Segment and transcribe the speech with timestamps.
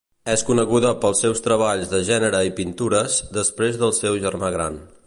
[0.31, 4.85] És coneguda pels seus treballs de gènere i pintures després del seu germà gran.